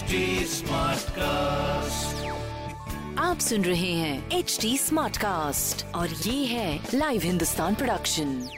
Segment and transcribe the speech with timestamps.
[0.00, 0.18] HD
[0.48, 2.12] Smartcast.
[3.18, 8.48] आप सुन रहे हैं एच डी स्मार्ट कास्ट और ये है लाइव हिंदुस्तान प्रोडक्शन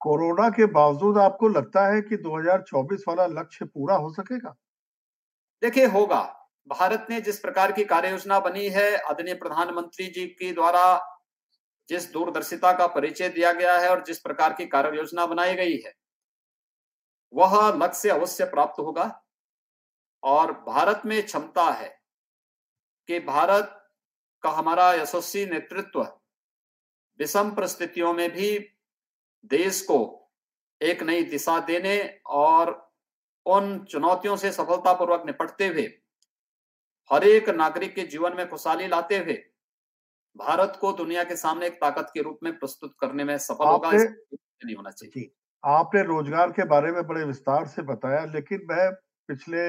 [0.00, 4.54] कोरोना के बावजूद आपको लगता है कि 2024 वाला लक्ष्य पूरा हो सकेगा?
[5.62, 10.52] देखिए होगा। भारत ने जिस प्रकार की कार्य योजना बनी है आदरणीय प्रधानमंत्री जी के
[10.52, 11.18] द्वारा
[11.88, 15.76] जिस दूरदर्शिता का परिचय दिया गया है और जिस प्रकार की कार्य योजना बनाई गई
[15.86, 15.92] है
[17.34, 19.22] वह लक्ष्य अवश्य प्राप्त होगा।
[20.26, 21.88] और भारत में क्षमता है
[23.08, 23.72] कि भारत
[24.42, 26.02] का हमारा यशस्वी नेतृत्व
[27.20, 28.58] विषम परिस्थितियों में भी
[29.44, 29.98] देश को
[30.80, 32.72] एक नई दिशा देने और
[33.46, 35.86] उन चुनौतियों से सफलतापूर्वक निपटते हुए
[37.10, 39.34] हर एक नागरिक के जीवन में खुशहाली लाते हुए
[40.36, 43.92] भारत को दुनिया के सामने एक ताकत के रूप में प्रस्तुत करने में सफल होगा
[43.92, 45.30] नहीं होना चाहिए।
[45.64, 48.90] आपने रोज़गार के बारे में बड़े विस्तार से बताया लेकिन मैं
[49.28, 49.62] पिछले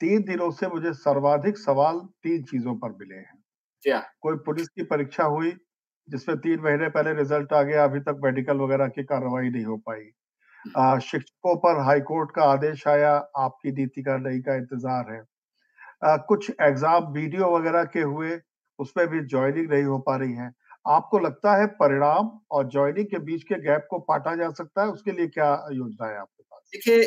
[0.00, 3.42] तीन दिनों से मुझे सर्वाधिक सवाल तीन चीज़ों पर मिले हैं।
[3.82, 5.52] हाँ कोई पुलिस की परीक्षा हुई
[6.08, 9.76] जिसमें तीन महीने पहले रिज़ल्ट आ गया अभी तक मेडिकल वगैरह की कार्रवाई नहीं हो
[9.76, 10.10] पाई।
[10.76, 15.22] आ, शिक्षकों पर हाईकोर्ट का आदेश आया आपकी नीति का नहीं का इंतज़ार है।
[16.04, 18.38] आ, कुछ एग्ज़ाम वीडियो वगैरह के हुए
[18.78, 20.50] उसमें भी ज्वाइनिंग नहीं हो पा रही है।
[20.88, 24.88] आपको लगता है परिणाम और ज्वाइनिंग के बीच के गैप को पाटा जा सकता है?
[24.88, 27.02] उसके लिए क्या योजना है आपके पास देखिए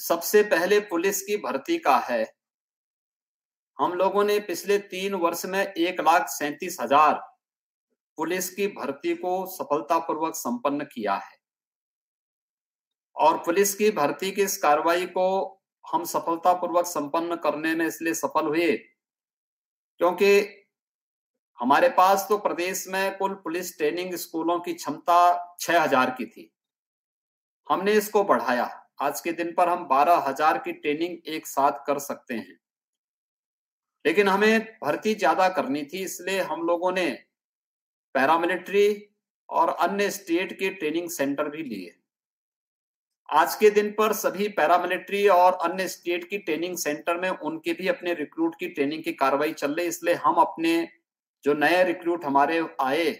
[0.00, 2.22] सबसे पहले पुलिस की भर्ती का है।
[3.78, 7.14] हम लोगों ने पिछले तीन वर्ष में एक लाख सैंतीस हज़ार
[8.18, 11.38] पुलिस की भर्ती को सफलतापूर्वक संपन्न किया है।
[13.16, 15.26] और पुलिस की भर्ती की इस कार्रवाई को
[15.84, 18.72] हम सफलतापूर्वक संपन्न करने में इसलिए सफल हुए
[20.00, 20.38] क्योंकि
[21.58, 25.20] हमारे पास तो प्रदेश में कुल पुलिस ट्रेनिंग स्कूलों की क्षमता
[25.60, 26.50] छह हज़ार की थी।
[27.66, 31.98] हमने इसको बढ़ाया। आज के दिन पर हम बारह हज़ार की ट्रेनिंग एक साथ कर
[32.00, 32.58] सकते हैं।
[34.04, 37.10] लेकिन हमें भर्ती ज़्यादा करनी थी, इसलिए हम लोगों ने
[38.14, 39.08] पैरामिलिट्री
[39.48, 41.94] और अन्य स्टेट के ट्रेनिंग सेंटर भी लिए।
[43.28, 47.88] आज के दिन पर सभी पैरामिलिट्री और अन्य स्टेट की ट्रेनिंग सेंटर में उनके भी
[47.88, 50.72] अपने रिक्रूट की ट्रेनिंग की कार्रवाई चल रही इसलिए हम अपने
[51.44, 53.10] जो नए रिक्रूट हमारे आए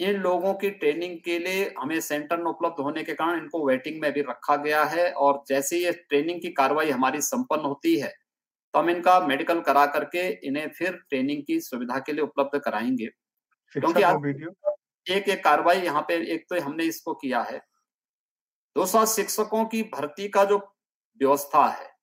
[0.00, 4.00] इन लोगों की ट्रेनिंग के लिए हमें सेंटर में उपलब्ध होने के कारण इनको वेटिंग
[4.00, 8.14] में भी रखा गया है और जैसे ये ट्रेनिंग की कार्रवाई हमारी संपन्न होती है
[8.72, 13.06] तो हम इनका मेडिकल करा करके इन्हें फिर ट्रेनिंग की सुविधा के लिए उपलब्ध कराएँगे।
[13.06, 14.16] क्योंकि आज-
[15.10, 17.58] एक एक कार्रवाई यहाँ पे एक तो हमने इसको किया है।
[18.76, 20.58] दूसरा शिक्षकों की भर्ती का जो
[21.22, 21.94] व्यवस्था है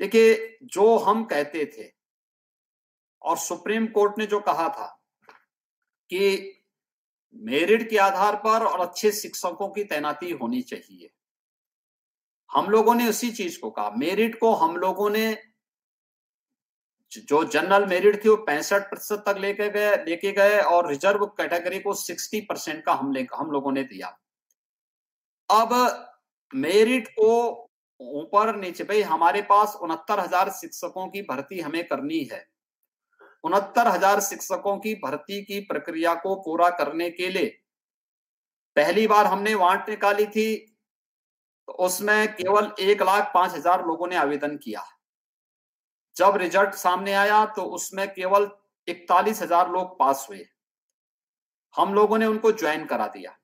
[0.00, 1.92] देखिए जो हम कहते थे
[3.22, 5.02] और सुप्रीम कोर्ट ने जो कहा था
[6.10, 6.54] कि
[7.36, 11.10] मेरिट के आधार पर और अच्छे शिक्षकों की तैनाती होनी चाहिए।
[12.50, 15.36] हम लोगों ने उसी चीज़ को कहा। मेरिट को हम लोगों ने
[17.12, 21.78] जो जनरल मेरिट थी वो पैंसठ प्रतिशत तक लेके गए लेके गए और रिज़र्व कैटेगरी
[21.78, 24.08] को सिक्सटी परसेंट का हम ले हम लोगों ने दिया।
[25.48, 25.72] अब
[26.52, 27.30] मेरिट को
[28.00, 32.44] ऊपर नीचे, भाई हमारे पास उनहत्तर हज़ार शिक्षकों की भर्ती हमें करनी है।
[33.48, 37.48] उनहत्तर हज़ार शिक्षकों की भर्ती की प्रक्रिया को पूरा करने के लिए।
[38.76, 40.54] पहली बार हमने वांट निकाली थी
[41.68, 44.84] तो उसमें केवल एक लाख पाँच हज़ार लोगों ने आवेदन किया।
[46.16, 48.50] जब रिज़ल्ट सामने आया तो उसमें केवल
[48.88, 50.46] इकतालीस हज़ार लोग पास हुए।
[51.74, 53.36] हम लोगों ने उनको ज्वाइन करा दिया।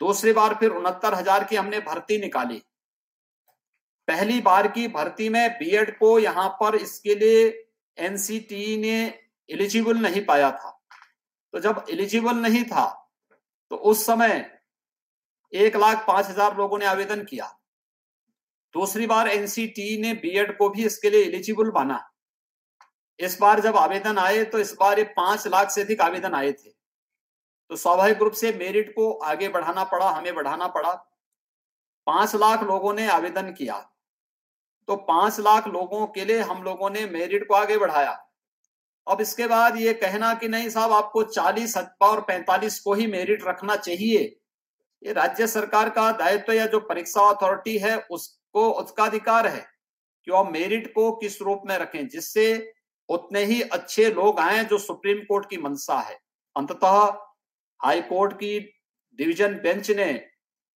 [0.00, 2.62] दूसरी बार फिर उनहत्तर हज़ार की हमने भर्ती निकाली।
[4.08, 7.48] पहली बार की भर्ती में बीएड को यहाँ पर इसके लिए
[7.98, 8.96] एनसीटी ने
[9.48, 10.70] एलिजिबल नहीं पाया था।
[11.54, 12.86] तो जब एलिजिबल नहीं था
[13.70, 14.50] तो उस समय
[15.52, 17.46] एक लाख पाँच हज़ार लोगों ने आवेदन किया।
[18.74, 22.02] दूसरी बार एनसीटी ने बीएड को भी इसके लिए एलिजिबल माना।
[23.20, 26.52] इस बार जब आवेदन आए तो इस बार ये पाँच लाख से अधिक आवेदन आए
[26.52, 26.70] थे।
[27.70, 30.92] तो स्वाभाविक रूप से मेरिट को आगे बढ़ाना पड़ा, हमें बढ़ाना पड़ा।
[32.06, 33.76] पाँच लाख लोगों ने आवेदन किया।
[34.88, 38.20] तो पाँच लाख लोगों के लिए हम लोगों ने मेरिट को आगे बढ़ाया।
[39.06, 43.44] अब इसके बाद ये कहना कि नहीं साहब, आपको चालीस और पैंतालीस को ही मेरिट
[43.44, 44.18] रखना चाहिए।
[45.02, 49.66] ये राज्य सरकार का दायित्व या जो परीक्षा अथॉरिटी है, उसको, उसका अधिकार है
[50.26, 52.72] कि वह मेरिट को किस रूप में रखें, जिससे
[53.08, 56.18] उतने ही अच्छे लोग आए जो सुप्रीम कोर्ट की मंशा है।
[56.56, 56.96] अंततः
[57.80, 58.58] हाई कोर्ट की
[59.18, 60.12] डिवीज़न बेंच ने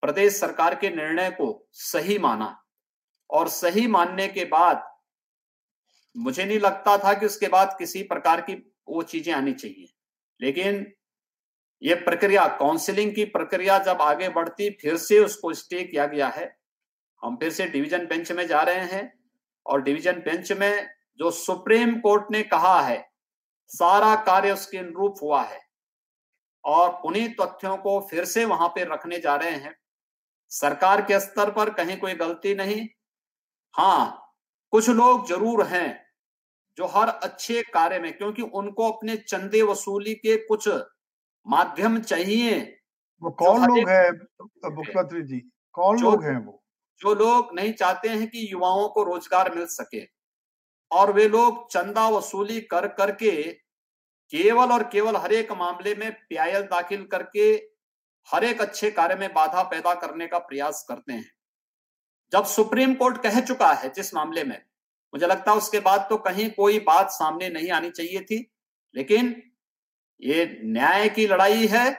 [0.02, 2.56] प्रदेश सरकार के निर्णय को सही माना।
[3.30, 4.86] और सही मानने के बाद
[6.16, 8.54] मुझे नहीं लगता था कि उसके बाद किसी प्रकार की
[8.88, 9.88] वो चीज़ें आनी चाहिए।
[10.40, 10.86] लेकिन
[11.82, 16.56] ये प्रक्रिया काउंसलिंग की प्रक्रिया जब आगे बढ़ती, फिर से उसको स्टे किया गया है।
[17.22, 19.12] हम फिर से डिवीज़न बेंच में जा रहे हैं
[19.66, 20.88] और डिवीज़न बेंच में
[21.20, 23.10] जो सुप्रीम कोर्ट ने कहा है,
[23.70, 25.60] सारा कार्य उसके अनुरूप हुआ है
[26.64, 29.74] और उन्हीं तथ्यों को फिर से वहाँ पे रखने जा रहे हैं।
[30.52, 32.86] सरकार के स्तर पर कहीं कोई गलती नहीं
[33.74, 34.34] हाँ
[34.72, 35.88] कुछ लोग ज़रूर हैं
[36.78, 40.68] जो हर अच्छे कार्य में क्योंकि उनको अपने चंदे वसूली के कुछ
[41.46, 42.58] माध्यम चाहिए।
[43.22, 44.10] वो कौन लोग हैं
[44.70, 45.40] मुख्यमंत्री जी?
[45.74, 46.62] कौन लोग हैं वो?
[47.00, 50.04] जो लोग नहीं चाहते हैं कि युवाओं को रोज़गार मिल सके
[50.90, 53.32] और वे लोग चंदा वसूली कर करके
[54.32, 57.50] केवल और केवल हर एक मामले में प्यायल दाखिल करके
[58.28, 61.30] हर एक अच्छे कार्य में बाधा पैदा करने का प्रयास करते हैं।
[62.32, 64.60] जब सुप्रीम कोर्ट कह चुका है जिस मामले में,
[65.12, 68.38] मुझे लगता है उसके बाद तो कहीं कोई बात सामने नहीं आनी चाहिए थी,
[68.94, 69.34] लेकिन
[70.22, 71.96] ये न्याय की लड़ाई है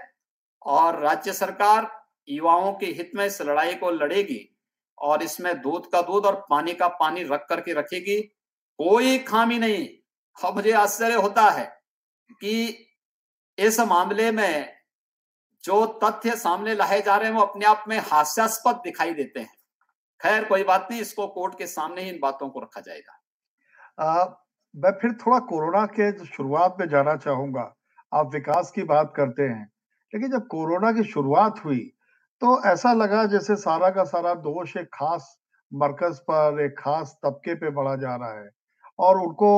[0.62, 1.90] और राज्य सरकार
[2.28, 4.46] युवाओं के हित में इस लड़ाई को लड़ेगी
[4.98, 9.88] और इसमें दूध का दूध और पानी का पानी रख करके रखेगी, कोई खामी नहीं।
[10.38, 11.66] अब मुझे आश्चर्य होता है
[12.32, 12.88] कि
[13.58, 14.76] इस मामले में
[15.64, 19.58] जो तथ्य सामने लाए जा रहे हैं वो अपने आप में हास्यास्पद दिखाई देते हैं।
[20.22, 23.20] खैर कोई बात नहीं इसको कोर्ट के सामने ही इन बातों को रखा जाएगा।
[24.00, 24.26] आ,
[24.76, 27.74] मैं फिर थोड़ा कोरोना के शुरुआत में जाना चाहूँगा।
[28.12, 29.66] आप विकास की बात करते हैं
[30.14, 31.80] लेकिन जब कोरोना की शुरुआत हुई
[32.42, 35.36] तो ऐसा लगा जैसे सारा का सारा दोष एक खास
[35.72, 38.50] मरकज पर एक खास तबके पे बढ़ा जा रहा है।
[39.00, 39.52] और उनको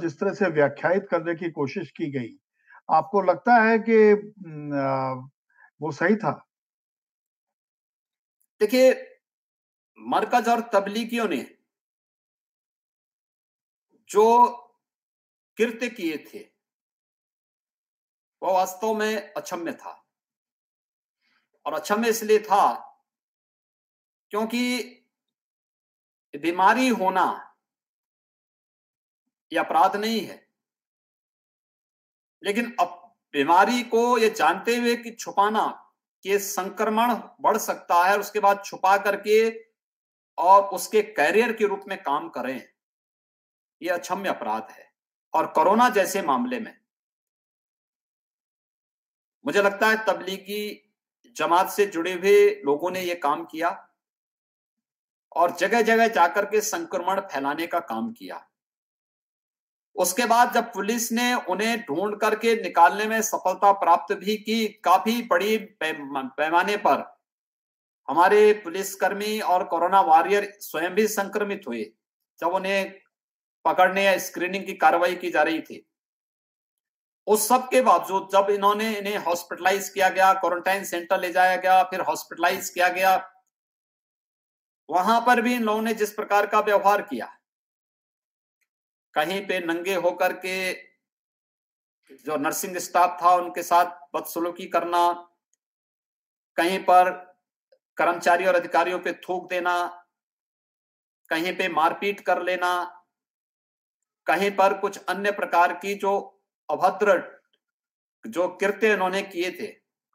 [0.00, 2.28] जिस तरह से व्याख्यायित करने की कोशिश की गई
[2.88, 3.98] आपको लगता है कि
[5.80, 6.32] वो सही था?
[8.60, 8.92] देखिए
[9.98, 11.42] मरकज और तबलीगियों ने
[14.10, 14.24] जो
[15.58, 16.38] कृत्य किए थे
[18.42, 20.00] वह वास्तव में अक्षम्य था।
[21.66, 22.72] और अक्षम्य इसलिए था
[24.32, 24.80] क्योंकि
[26.34, 27.24] बीमारी होना
[29.52, 30.42] यह अपराध नहीं है।
[32.42, 33.00] लेकिन अब
[33.34, 35.66] बीमारी को ये जानते हुए कि छुपाना,
[36.24, 39.50] कि संक्रमण बढ़ सकता है और उसके बाद छुपा करके
[40.38, 42.68] और उसके कैरियर के रूप में काम करें।
[43.82, 44.92] यह अक्षम्य अपराध है
[45.34, 46.76] और कोरोना जैसे मामले में।
[49.44, 50.80] मुझे लगता है तबलीगी
[51.36, 53.70] जमात से जुड़े हुए लोगों ने यह काम किया
[55.36, 58.46] और जगह जगह जाकर के संक्रमण फैलाने का काम किया।
[59.96, 65.22] उसके बाद जब पुलिस ने उन्हें ढूंढ करके निकालने में सफलता प्राप्त भी की, काफ़ी
[65.22, 67.02] बड़ी पैमाने पर
[68.08, 71.84] हमारे पुलिसकर्मी और कोरोना वॉरियर स्वयं भी संक्रमित हुए,
[72.38, 73.00] जब उन्हें
[73.64, 75.86] पकड़ने या स्क्रीनिंग की कार्रवाई की जा रही थी।
[77.26, 81.82] उस सब के बावजूद जब इन्होंने इन्हें हॉस्पिटलाइज किया गया क्वारंटाइन सेंटर ले जाया गया,
[81.82, 83.16] फिर हॉस्पिटलाइज किया गया,
[84.88, 87.26] वहाँ पर भी इन लोगों ने जिस प्रकार का व्यवहार किया,
[89.14, 90.72] कहीं पे नंगे होकर के
[92.24, 95.12] जो नर्सिंग स्टाफ था उनके साथ बदसलूकी करना,
[96.56, 97.10] कहीं पर
[97.98, 99.74] कर्मचारी और अधिकारियों पे थूक देना,
[101.30, 102.72] कहीं पे मारपीट कर लेना,
[104.26, 106.12] कहीं पर कुछ अन्य प्रकार की जो
[106.68, 107.22] अभद्र,
[108.24, 109.66] जो कृत्य इन्होंने किए थे,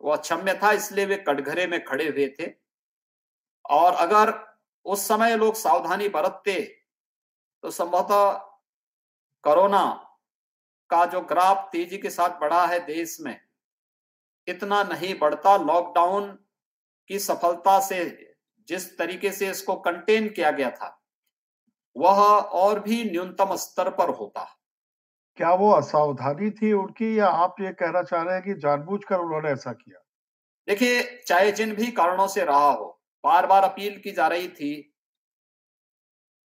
[0.02, 2.52] वो अक्षम्य था, इसलिए वे कटघरे में खड़े हुए थे।
[3.66, 4.34] और अगर
[4.86, 6.62] उस समय लोग सावधानी बरतते
[7.64, 8.32] तो संभवतः
[9.44, 9.86] कोरोना
[10.90, 13.40] का जो ग्राफ तेज़ी के साथ बढ़ा है देश में,
[14.48, 16.28] इतना नहीं बढ़ता। लॉकडाउन
[17.10, 18.04] की सफलता से
[18.68, 20.96] जिस तरीके से इसको कंटेन किया गया था
[21.96, 22.20] वह
[22.56, 24.44] और भी न्यूनतम स्तर पर होता।
[25.38, 29.50] क्या वो असावधानी थी उनकी या आप ये कहना चाह रहे हैं कि जानबूझकर उन्होंने
[29.50, 30.00] ऐसा किया?
[30.68, 32.86] देखिए चाहे जिन भी कारणों से रहा हो
[33.24, 34.96] बार बार अपील की जा रही थी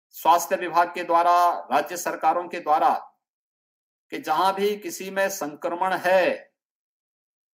[0.09, 2.93] स्वास्थ्य विभाग के द्वारा राज्य सरकारों के द्वारा
[4.11, 6.31] कि जहाँ भी किसी में संक्रमण है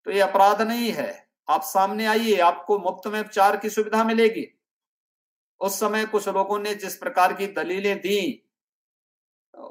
[0.05, 4.47] तो ये अपराध नहीं है। आप सामने आइए, आपको मुफ़्त में उपचार की सुविधा मिलेगी।
[5.61, 8.41] उस समय कुछ लोगों ने जिस प्रकार की दलीलें दी,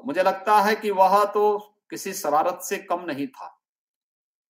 [0.05, 1.57] मुझे लगता है कि वह तो
[1.89, 3.51] किसी शरारत से कम नहीं था।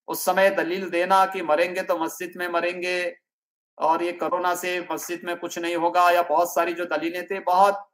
[0.08, 3.16] उस समय दलील देना कि मरेंगे तो मस्जिद में मरेंगे
[3.78, 7.40] और ये कोरोना से मस्जिद में कुछ नहीं होगा या बहुत सारी जो दलीलें थे,
[7.40, 7.88] बहुत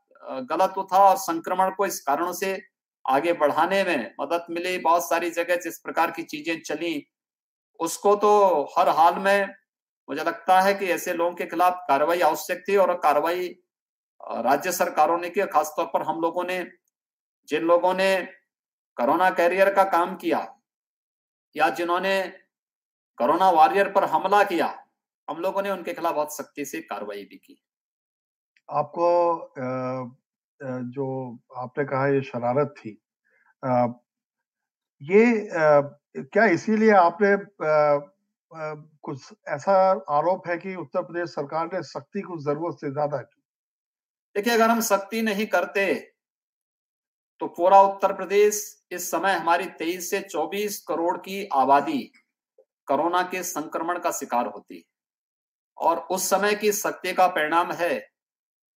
[0.50, 2.60] गलत था और संक्रमण को इस कारणों से
[3.04, 6.94] आगे बढ़ाने में मदद मिली, बहुत सारी जगह जिस प्रकार की चीज़ें चली
[7.80, 8.30] उसको तो
[8.78, 9.54] हर हाल में
[10.08, 13.48] मुझे लगता है कि ऐसे लोगों के खिलाफ कार्रवाई आवश्यक थी और कार्रवाई
[14.20, 16.64] राज्य सरकारों ने की खासतौर पर हम लोगों ने,
[17.48, 18.22] जिन लोगों ने
[18.96, 20.40] कोरोना कैरियर का काम किया,
[21.56, 22.20] या जिन्होंने
[23.18, 24.66] कोरोना वॉरियर पर हमला किया,
[25.28, 27.60] हम लोगों ने उनके खिलाफ बहुत सख्ती से कार्रवाई भी की।
[28.68, 29.54] आपको
[30.90, 31.06] जो
[31.56, 32.90] आपने कहा ये शरारत थी
[35.02, 35.24] ये
[36.14, 37.36] क्या इसीलिए आपने
[38.50, 39.74] कुछ ऐसा
[40.10, 43.42] आरोप है कि उत्तर प्रदेश सरकार ने सख्ती कुछ ज़रूरत से ज़्यादा की?
[44.36, 45.94] देखिए अगर हम सख्ती नहीं करते
[47.40, 48.62] तो पूरा उत्तर प्रदेश
[48.92, 52.02] इस समय हमारी 23 से 24 करोड़ की आबादी
[52.88, 54.84] कोरोना के संक्रमण का शिकार होती
[55.78, 57.98] और उस समय की सत्य का परिणाम है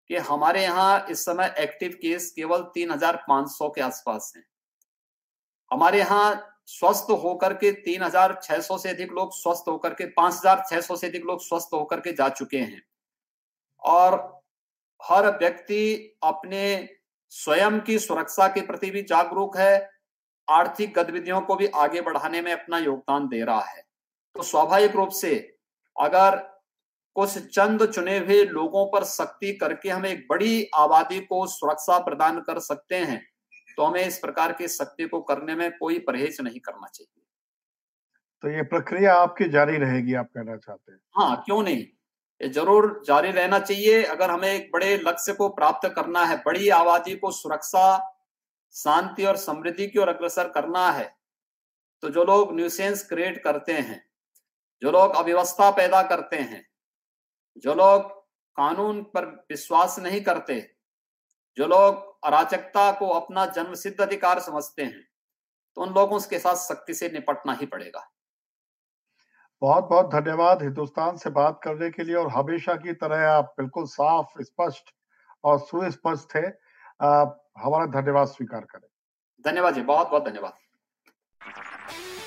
[0.09, 4.43] कि हमारे यहाँ इस समय एक्टिव केस केवल 3,500 के आसपास हैं।
[5.71, 11.25] हमारे यहाँ स्वस्थ होकर के 3,600 से अधिक लोग स्वस्थ होकर के 5,600 से अधिक
[11.25, 12.83] लोग स्वस्थ होकर के जा चुके हैं।
[13.83, 14.41] और
[15.05, 16.89] हर व्यक्ति अपने
[17.29, 19.89] स्वयं की सुरक्षा के प्रति भी जागरूक है
[20.49, 23.83] आर्थिक गतिविधियों को भी आगे बढ़ाने में अपना योगदान दे रहा है।
[24.35, 25.57] तो स्वाभाविक रूप से
[25.99, 26.35] अगर
[27.15, 32.39] कुछ चंद चुने हुए लोगों पर सख्ती करके हम एक बड़ी आबादी को सुरक्षा प्रदान
[32.39, 33.30] कर सकते हैं
[33.77, 37.23] तो हमें इस प्रकार की सख्ती को करने में कोई परहेज नहीं करना चाहिए।
[38.43, 40.99] तो ये प्रक्रिया आपकी जारी रहेगी आप कहना चाहते हैं?
[41.17, 41.85] हाँ क्यों नहीं?
[42.41, 46.69] ये ज़रूर जारी रहना चाहिए। अगर हमें एक बड़े लक्ष्य को प्राप्त करना है बड़ी
[46.69, 47.85] आबादी को सुरक्षा
[48.75, 51.03] शांति और समृद्धि की ओर अग्रसर करना है
[52.03, 54.03] तो जो लोग न्यूसेंस क्रिएट करते हैं
[54.81, 56.65] जो लोग अव्यवस्था पैदा करते हैं
[57.63, 58.09] जो लोग
[58.57, 60.59] कानून पर विश्वास नहीं करते
[61.57, 65.03] जो लोग अराजकता को अपना जन्म सिद्ध अधिकार समझते हैं
[65.77, 68.07] तो उन लोगों के साथ सख्ती से निपटना ही पड़ेगा।
[69.61, 73.85] बहुत बहुत धन्यवाद हिंदुस्तान से बात करने के लिए और हमेशा की तरह आप बिल्कुल
[73.87, 74.91] साफ़ स्पष्ट
[75.43, 76.45] और सुस्पष्ट थे।
[77.61, 78.87] हमारा धन्यवाद स्वीकार करें।
[79.45, 80.53] धन्यवाद जी बहुत बहुत धन्यवाद।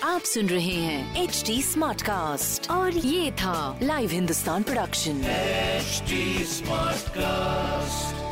[0.04, 5.22] आप सुन रहे हैं एच डी स्मार्ट कास्ट और ये था live Hindustan production
[6.50, 8.23] smart cast